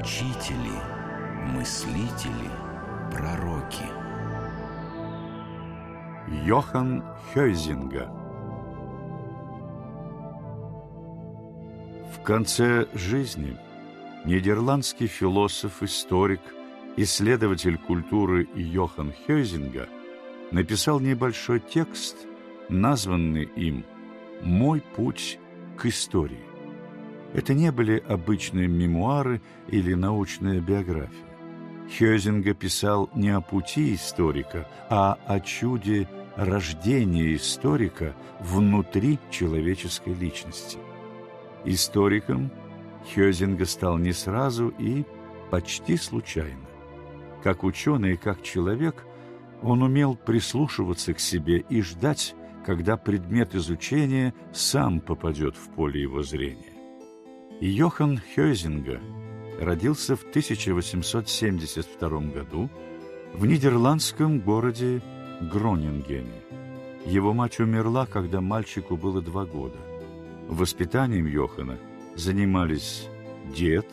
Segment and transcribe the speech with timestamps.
[0.00, 0.78] учители,
[1.52, 2.50] мыслители,
[3.12, 3.84] пророки.
[6.46, 8.08] Йохан Хёйзинга
[12.14, 13.58] В конце жизни
[14.24, 16.40] нидерландский философ, историк,
[16.96, 19.86] исследователь культуры Йохан Хёйзинга
[20.50, 22.16] написал небольшой текст,
[22.70, 23.84] названный им
[24.42, 25.38] «Мой путь
[25.76, 26.49] к истории».
[27.32, 31.30] Это не были обычные мемуары или научная биография.
[31.96, 40.78] Хёзинга писал не о пути историка, а о чуде рождения историка внутри человеческой личности.
[41.64, 42.50] Историком
[43.12, 45.04] Хёзинга стал не сразу и
[45.50, 46.66] почти случайно.
[47.42, 49.04] Как ученый и как человек,
[49.62, 52.34] он умел прислушиваться к себе и ждать,
[52.64, 56.69] когда предмет изучения сам попадет в поле его зрения.
[57.60, 59.02] Йохан Хёйзинга
[59.60, 62.70] родился в 1872 году
[63.34, 65.02] в нидерландском городе
[65.42, 66.40] Гронингене.
[67.04, 69.76] Его мать умерла, когда мальчику было два года.
[70.48, 71.76] Воспитанием Йохана
[72.16, 73.08] занимались
[73.54, 73.86] дед,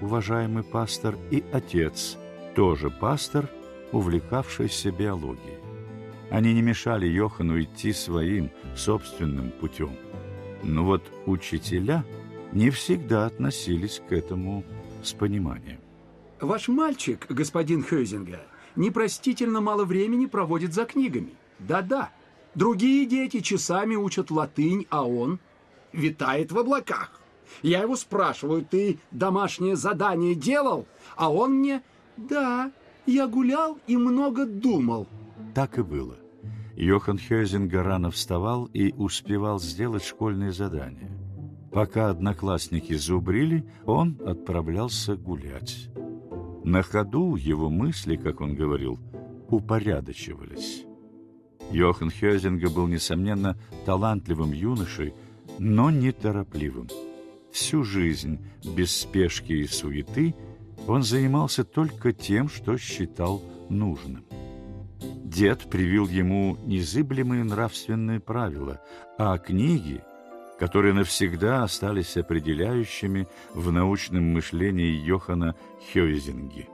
[0.00, 2.18] уважаемый пастор, и отец,
[2.56, 3.48] тоже пастор,
[3.92, 5.60] увлекавшийся биологией.
[6.28, 9.96] Они не мешали Йохану идти своим собственным путем.
[10.64, 12.04] Но вот учителя–
[12.52, 14.64] не всегда относились к этому
[15.02, 15.80] с пониманием.
[16.40, 18.40] Ваш мальчик, господин Хёзинга,
[18.76, 21.34] непростительно мало времени проводит за книгами.
[21.58, 22.10] Да-да,
[22.54, 25.38] другие дети часами учат латынь, а он
[25.92, 27.20] витает в облаках.
[27.62, 30.86] Я его спрашиваю, ты домашнее задание делал?
[31.16, 31.82] А он мне,
[32.16, 32.72] да,
[33.06, 35.06] я гулял и много думал.
[35.54, 36.16] Так и было.
[36.76, 41.10] Йохан Хёзинга рано вставал и успевал сделать школьные задания.
[41.72, 45.88] Пока одноклассники зубрили, он отправлялся гулять.
[46.64, 48.98] На ходу его мысли, как он говорил,
[49.48, 50.84] упорядочивались.
[51.70, 53.56] Йохан Хёзинга был, несомненно,
[53.86, 55.14] талантливым юношей,
[55.58, 56.88] но неторопливым.
[57.50, 58.38] Всю жизнь,
[58.76, 60.34] без спешки и суеты,
[60.86, 64.24] он занимался только тем, что считал нужным.
[65.24, 68.82] Дед привил ему незыблемые нравственные правила,
[69.18, 70.02] а книги
[70.62, 75.56] которые навсегда остались определяющими в научном мышлении Йохана
[75.92, 76.68] Хёйзинги.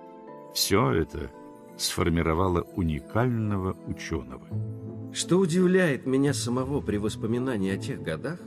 [0.53, 1.31] Все это
[1.78, 4.47] сформировало уникального ученого.
[5.15, 8.38] Что удивляет меня самого при воспоминании о тех годах,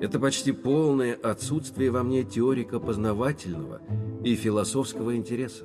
[0.00, 3.80] это почти полное отсутствие во мне теорико-познавательного
[4.22, 5.64] и философского интереса,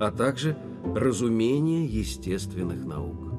[0.00, 0.56] а также
[0.94, 3.34] разумение естественных наук.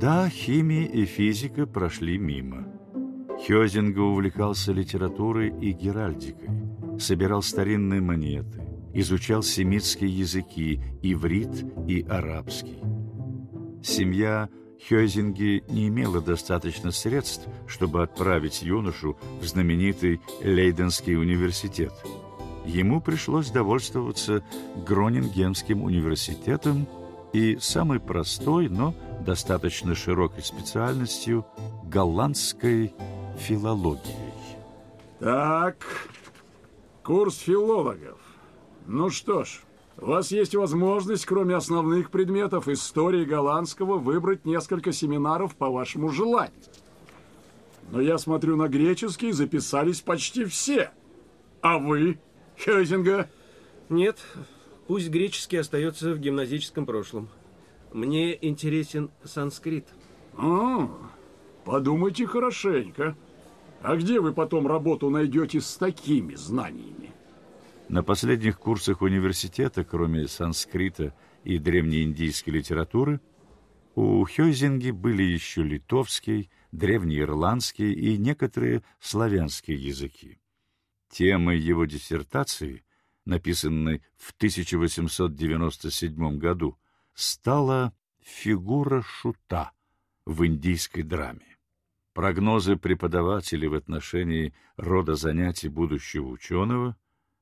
[0.00, 2.63] Да, химия и физика прошли мимо–
[3.46, 6.48] Хёзинга увлекался литературой и геральдикой,
[6.98, 8.62] собирал старинные монеты,
[8.94, 12.78] изучал семитские языки, иврит и арабский.
[13.82, 14.48] Семья
[14.88, 21.92] Хёзинги не имела достаточно средств, чтобы отправить юношу в знаменитый Лейденский университет.
[22.64, 24.42] Ему пришлось довольствоваться
[24.86, 26.88] Гронингенским университетом
[27.34, 31.44] и самой простой, но достаточно широкой специальностью–
[31.84, 32.94] голландской
[33.38, 34.32] филологией.
[35.20, 35.76] Так,
[37.02, 38.18] курс филологов.
[38.86, 39.60] Ну что ж,
[39.98, 46.52] у вас есть возможность, кроме основных предметов истории голландского, выбрать несколько семинаров по вашему желанию.
[47.90, 50.90] Но я смотрю на греческий, записались почти все.
[51.60, 52.18] А вы,
[52.58, 53.28] Хёзинга?
[53.88, 54.18] Нет,
[54.86, 57.28] пусть греческий остается в гимназическом прошлом.
[57.92, 59.86] Мне интересен санскрит.
[60.36, 60.88] А,
[61.64, 63.16] подумайте хорошенько.
[63.82, 67.12] А где вы потом работу найдете с такими знаниями?
[67.88, 71.14] На последних курсах университета, кроме санскрита
[71.44, 73.20] и древнеиндийской литературы,
[73.94, 80.40] у Хёйзинги были еще литовский, древнеирландский и некоторые славянские языки.
[81.10, 82.82] Темой его диссертации,
[83.24, 86.78] написанной в 1897 году,
[87.14, 89.72] стала фигура шута
[90.26, 91.53] в индийской драме.
[92.14, 96.96] Прогнозы преподавателей в отношении рода занятий будущего ученого,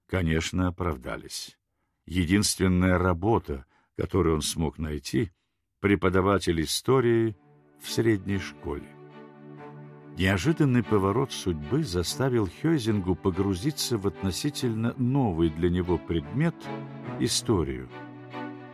[0.08, 1.58] конечно, оправдались.
[2.06, 3.66] Единственная работа,
[3.98, 5.30] которую он смог найти,
[5.80, 7.36] преподаватель истории
[7.82, 8.88] в средней школе.
[10.16, 16.54] Неожиданный поворот судьбы заставил Хёйзингу погрузиться в относительно новый для него предмет–
[17.20, 17.88] историю–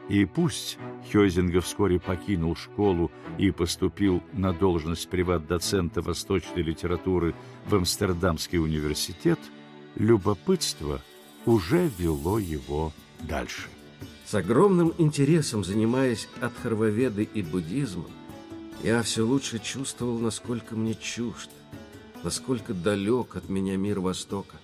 [0.09, 0.79] и пусть
[1.11, 7.35] Хёзинга вскоре покинул школу и поступил на должность приват-доцента восточной литературы
[7.67, 9.39] в Амстердамский университет,
[9.97, 11.01] любопытство
[11.47, 13.69] уже вело его дальше.
[14.27, 18.11] С огромным интересом занимаясь Адхарваведой и буддизмом,
[18.83, 21.51] я все лучше чувствовал, насколько мне чужд,
[22.23, 24.57] насколько далек от меня мир Востока.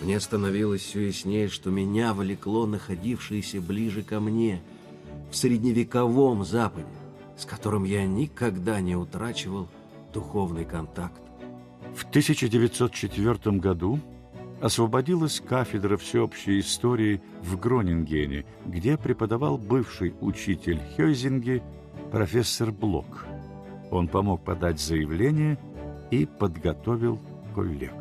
[0.00, 4.62] Мне становилось все яснее, что меня влекло находившееся ближе ко мне,
[5.32, 6.86] в средневековом Западе,
[7.36, 9.66] с которым я никогда не утрачивал
[10.12, 11.20] духовный контакт.
[11.96, 13.98] В 1904 году
[14.60, 21.62] освободилась кафедра всеобщей истории в Гронингене, где преподавал бывший учитель Хёйзинги
[22.10, 23.24] профессор Блок.
[23.90, 25.58] Он помог подать заявление
[26.10, 27.18] и подготовил
[27.54, 27.94] коллег.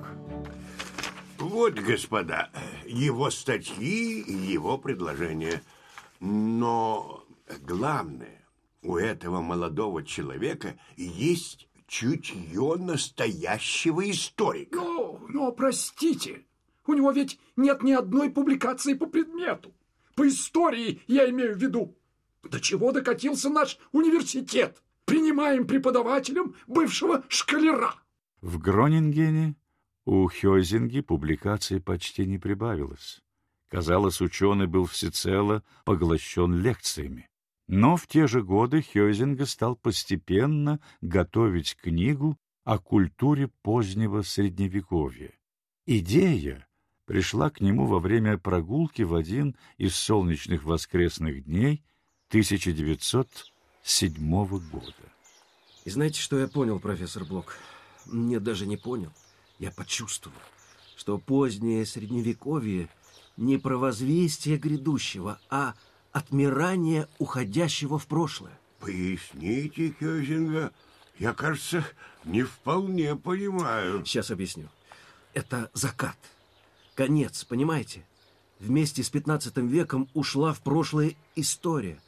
[1.39, 2.49] Вот, господа,
[2.85, 5.61] его статьи и его предложения.
[6.19, 7.20] Но
[7.59, 8.47] главное,
[8.81, 14.79] у этого молодого человека есть чутье настоящего историка.
[14.79, 16.45] Но, но, простите,
[16.87, 19.73] у него ведь нет ни одной публикации по предмету.
[20.15, 21.97] По истории я имею в виду.
[22.43, 24.81] До чего докатился наш университет?
[25.05, 27.95] Принимаем преподавателем бывшего шкалера.
[28.41, 29.55] В Гронингене
[30.05, 33.21] у Хёйзинги публикаций почти не прибавилось.
[33.69, 37.29] Казалось, ученый был всецело поглощен лекциями.
[37.71, 45.31] Но в те же годы Хёйзинга стал постепенно готовить книгу о культуре позднего Средневековья.
[45.85, 46.67] Идея
[47.05, 51.81] пришла к нему во время прогулки в один из солнечных воскресных дней
[52.27, 54.93] 1907 года.
[55.85, 57.55] И знаете, что я понял, профессор Блок?
[58.05, 59.13] Мне даже не понял.
[59.59, 60.35] Я почувствовал,
[60.97, 62.89] что позднее Средневековье
[63.37, 65.75] не про возвестие грядущего, а
[66.11, 68.57] отмирание уходящего в прошлое.
[68.79, 70.71] Поясните, Хёзинга,
[71.19, 71.85] я, кажется,
[72.25, 74.03] не вполне понимаю.
[74.05, 74.69] Сейчас объясню.
[75.33, 76.17] Это закат.
[76.95, 78.05] Конец, понимаете?
[78.59, 81.99] Вместе с 15 веком ушла в прошлое история,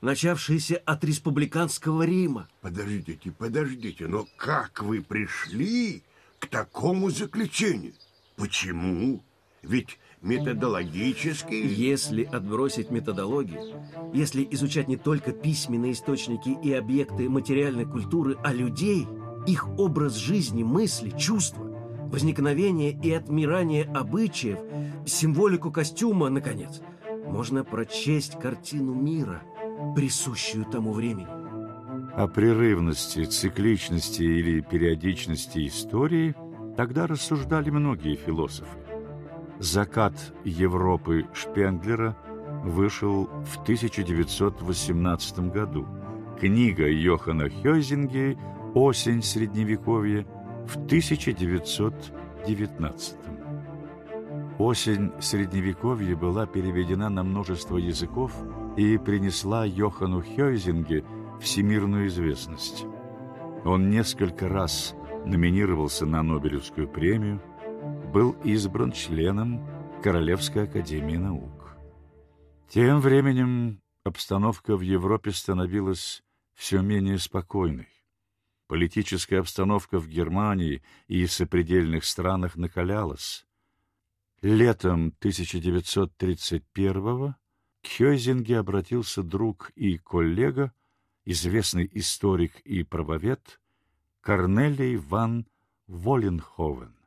[0.00, 2.48] начавшаяся от республиканского Рима.
[2.60, 6.02] Подождите, подождите, но как вы пришли
[6.38, 7.94] к такому заключению?
[8.36, 9.22] Почему?
[9.62, 11.54] Ведь методологически...
[11.54, 13.82] Если отбросить методологию,
[14.12, 19.06] если изучать не только письменные источники и объекты материальной культуры, а людей,
[19.46, 21.64] их образ жизни, мысли, чувства,
[22.10, 24.58] возникновение и отмирание обычаев,
[25.06, 26.80] символику костюма, наконец,
[27.26, 29.42] можно прочесть картину мира,
[29.94, 31.28] присущую тому времени.
[32.14, 36.34] О прерывности, цикличности или периодичности истории
[36.76, 38.77] тогда рассуждали многие философы.
[39.60, 40.14] «Закат
[40.44, 42.16] Европы» Шпенглера
[42.64, 45.86] вышел в 1918 году.
[46.40, 48.38] Книга Йохана Хёйзинге
[48.74, 50.26] «Осень Средневековья»
[50.66, 53.16] в 1919.
[54.58, 58.32] «Осень Средневековья» была переведена на множество языков
[58.76, 61.04] и принесла Йохану Хёйзинге
[61.40, 62.86] всемирную известность.
[63.64, 64.94] Он несколько раз
[65.26, 67.40] номинировался на Нобелевскую премию,
[68.12, 69.66] был избран членом
[70.02, 71.76] Королевской академии наук.
[72.68, 76.24] Тем временем обстановка в Европе становилась
[76.54, 77.88] все менее спокойной.
[78.66, 83.46] Политическая обстановка в Германии и сопредельных странах накалялась.
[84.40, 87.34] Летом 1931-го
[87.82, 90.72] к Хёйзинге обратился друг и коллега,
[91.24, 93.60] известный историк и правовед
[94.20, 95.46] Корнелий ван
[95.86, 96.97] Воленховен.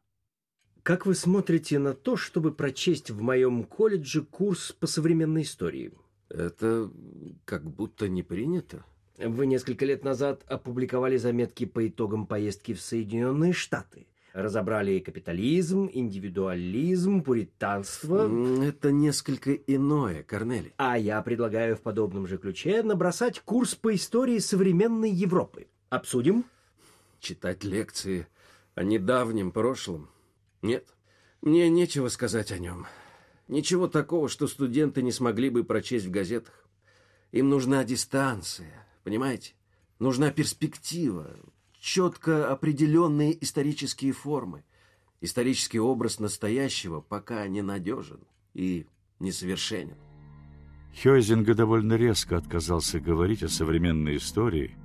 [0.83, 5.93] Как вы смотрите на то, чтобы прочесть в моем колледже курс по современной истории?
[6.27, 6.89] Это
[7.45, 8.83] как будто не принято.
[9.17, 14.07] Вы несколько лет назад опубликовали заметки по итогам поездки в Соединенные Штаты.
[14.33, 18.31] Разобрали капитализм, индивидуализм, пуританство.
[18.63, 20.73] Это несколько иное, Корнели.
[20.77, 25.67] А я предлагаю в подобном же ключе набросать курс по истории современной Европы.
[25.89, 26.45] Обсудим?
[27.19, 28.25] Читать лекции
[28.73, 30.09] о недавнем прошлом
[30.62, 30.88] нет,
[31.41, 32.86] мне нечего сказать о нем.
[33.48, 36.68] Ничего такого, что студенты не смогли бы прочесть в газетах.
[37.32, 39.53] Им нужна дистанция, понимаете?
[40.00, 41.36] Нужна перспектива,
[41.80, 44.63] четко определенные исторические формы.
[45.20, 48.22] Исторический образ настоящего пока ненадежен
[48.53, 48.88] и
[49.20, 49.98] несовершенен.
[50.94, 54.75] Хёйзинга довольно резко отказался говорить о современной истории,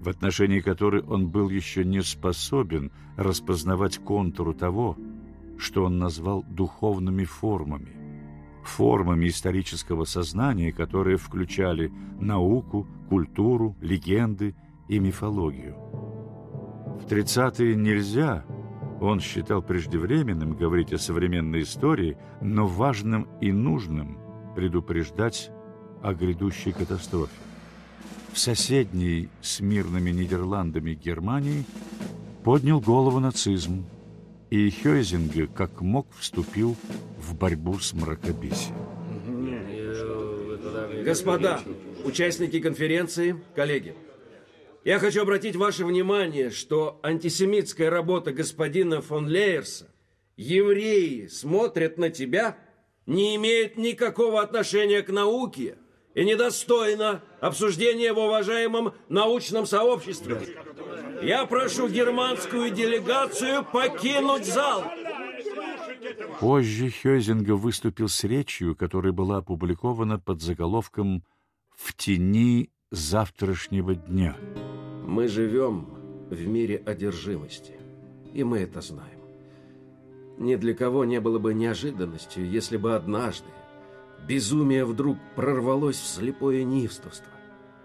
[0.00, 4.96] в отношении которой он был еще не способен распознавать контуру того,
[5.58, 7.96] что он назвал духовными формами,
[8.64, 14.54] формами исторического сознания, которые включали науку, культуру, легенды
[14.88, 15.76] и мифологию.
[16.98, 18.44] В 30-е нельзя,
[19.00, 24.18] Он считал преждевременным говорить о современной истории, но важным и нужным
[24.56, 25.52] предупреждать
[26.02, 27.32] о грядущей катастрофе.
[28.32, 31.64] В соседней с мирными Нидерландами Германии
[32.44, 33.84] поднял голову нацизм,
[34.50, 36.76] и Хёйзинге как мог вступил
[37.18, 38.76] в борьбу с мракобесием.
[41.04, 41.60] Господа,
[42.04, 43.94] участники конференции, коллеги,
[44.84, 49.88] я хочу обратить ваше внимание, что антисемитская работа господина фон Лейерса
[50.36, 52.56] «Евреи смотрят на тебя»
[53.06, 55.76] не имеет никакого отношения к науке
[56.18, 60.40] и недостойна обсуждения в уважаемом научном сообществе.
[61.22, 64.82] Я прошу германскую делегацию покинуть зал.
[66.40, 71.22] Позже Хёзинга выступил с речью, которая была опубликована под заголовком
[71.70, 74.36] «В тени завтрашнего дня».
[75.06, 75.86] Мы живем
[76.30, 77.74] в мире одержимости,
[78.34, 79.20] и мы это знаем.
[80.36, 83.46] Ни для кого не было бы неожиданностью, если бы однажды
[84.26, 87.32] безумие вдруг прорвалось в слепое неистовство,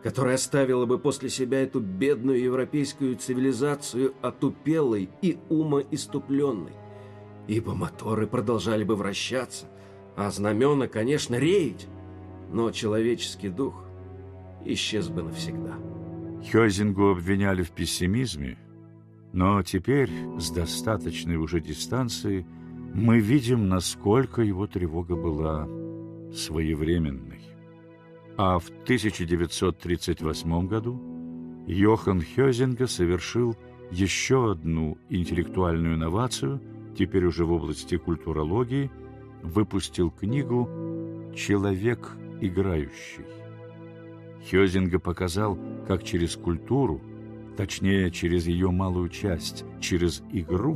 [0.01, 6.73] которое оставило бы после себя эту бедную европейскую цивилизацию отупелой и умоиступленной,
[7.47, 9.67] ибо моторы продолжали бы вращаться,
[10.15, 11.87] а знамена, конечно, реять,
[12.51, 13.83] но человеческий дух
[14.65, 15.75] исчез бы навсегда.
[16.51, 18.57] Хёзингу обвиняли в пессимизме,
[19.31, 22.45] но теперь, с достаточной уже дистанции,
[22.93, 25.67] мы видим, насколько его тревога была
[26.33, 27.41] своевременной.
[28.37, 30.99] А в 1938 году
[31.67, 33.55] Йохан Хёзинга совершил
[33.91, 36.59] еще одну интеллектуальную инновацию,
[36.97, 38.89] теперь уже в области культурологии,
[39.43, 40.67] выпустил книгу
[41.35, 42.11] «Человек
[42.41, 43.25] играющий».
[44.49, 47.01] Хёзинга показал, как через культуру,
[47.55, 50.73] точнее, через ее малую часть, через игру,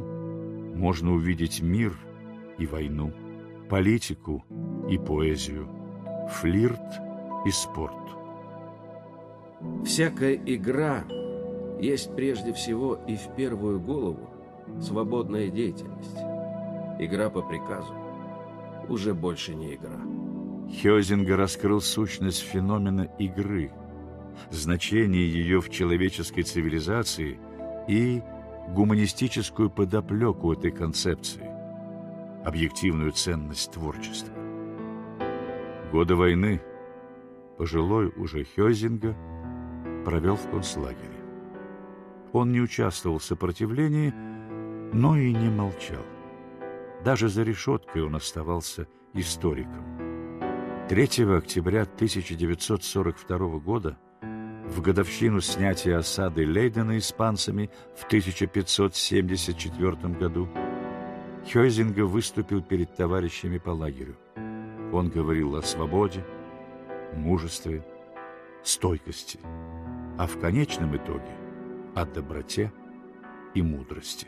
[0.75, 1.97] можно увидеть мир
[2.57, 3.11] и войну,
[3.69, 4.45] политику
[4.89, 5.67] и поэзию,
[6.29, 7.01] флирт
[7.45, 7.95] и спорт.
[9.85, 11.03] Всякая игра
[11.79, 14.29] есть прежде всего и в первую голову
[14.81, 16.17] свободная деятельность.
[16.99, 17.93] Игра по приказу
[18.89, 19.99] уже больше не игра.
[20.81, 23.71] Хёзинга раскрыл сущность феномена игры,
[24.51, 27.39] значение ее в человеческой цивилизации
[27.87, 28.21] и
[28.69, 31.46] гуманистическую подоплеку этой концепции,
[32.47, 34.33] объективную ценность творчества.
[35.91, 36.61] Годы войны
[37.57, 39.17] пожилой уже Хёзинга
[40.05, 41.19] провел в концлагере.
[42.31, 44.13] Он не участвовал в сопротивлении,
[44.93, 46.05] но и не молчал.
[47.03, 49.83] Даже за решеткой он оставался историком.
[50.87, 51.03] 3
[51.35, 60.47] октября 1942 года, в годовщину снятия осады Лейдена испанцами в 1574 году,
[61.51, 64.17] Хёйзинга выступил перед товарищами по лагерю.
[64.91, 66.25] Он говорил о свободе,
[67.13, 67.85] мужестве,
[68.63, 69.39] стойкости,
[70.17, 71.31] а в конечном итоге
[71.95, 72.73] о доброте
[73.53, 74.27] и мудрости.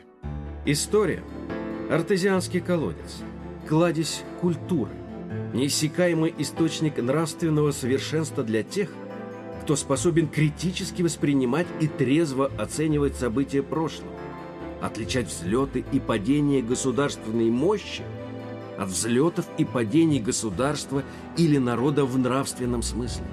[0.64, 1.22] История–
[1.90, 3.18] артезианский колодец,
[3.68, 4.92] кладезь культуры,
[5.52, 8.88] неиссякаемый источник нравственного совершенства для тех,
[9.62, 14.10] кто способен критически воспринимать и трезво оценивать события прошлого,
[14.80, 18.02] отличать взлеты и падения государственной мощи
[18.78, 21.02] от взлетов и падений государства
[21.36, 23.24] или народа в нравственном смысле.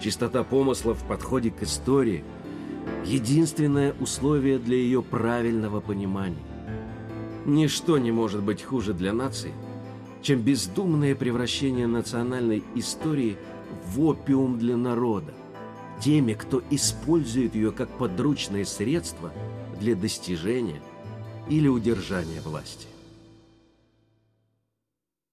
[0.00, 2.24] Чистота помысла в подходе к истории–
[3.04, 6.42] единственное условие для ее правильного понимания.
[7.46, 9.52] Ничто не может быть хуже для нации–
[10.22, 13.36] чем бездумное превращение национальной истории
[13.86, 15.34] в опиум для народа,
[16.00, 19.32] теми, кто использует ее как подручное средство
[19.82, 20.80] для достижения
[21.50, 22.86] или удержания власти.